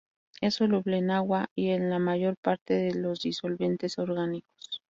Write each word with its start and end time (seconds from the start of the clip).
Es 0.41 0.55
soluble 0.55 0.97
en 0.97 1.11
agua 1.11 1.51
y 1.53 1.69
en 1.69 1.91
la 1.91 1.99
mayor 1.99 2.35
parte 2.35 2.73
de 2.73 2.95
los 2.95 3.21
disolventes 3.21 3.99
orgánicos. 3.99 4.79